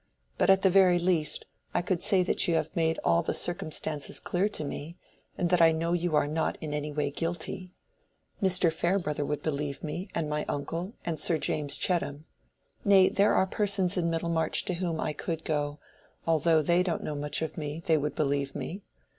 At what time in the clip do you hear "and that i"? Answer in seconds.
5.37-5.71